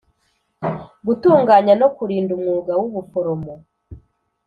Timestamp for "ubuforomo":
2.89-3.53